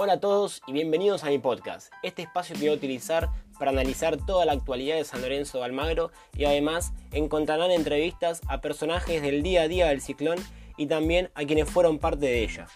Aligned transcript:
Hola 0.00 0.12
a 0.12 0.20
todos 0.20 0.62
y 0.68 0.72
bienvenidos 0.72 1.24
a 1.24 1.26
mi 1.26 1.40
podcast. 1.40 1.92
Este 2.04 2.22
espacio 2.22 2.54
que 2.54 2.60
voy 2.60 2.68
a 2.68 2.74
utilizar 2.74 3.30
para 3.58 3.72
analizar 3.72 4.16
toda 4.16 4.44
la 4.44 4.52
actualidad 4.52 4.94
de 4.94 5.02
San 5.02 5.22
Lorenzo 5.22 5.58
de 5.58 5.64
Almagro 5.64 6.12
y 6.36 6.44
además 6.44 6.92
encontrarán 7.10 7.72
entrevistas 7.72 8.40
a 8.46 8.60
personajes 8.60 9.20
del 9.22 9.42
día 9.42 9.62
a 9.62 9.68
día 9.68 9.88
del 9.88 10.00
ciclón 10.00 10.38
y 10.76 10.86
también 10.86 11.32
a 11.34 11.44
quienes 11.44 11.68
fueron 11.68 11.98
parte 11.98 12.26
de 12.26 12.44
ella. 12.44 12.68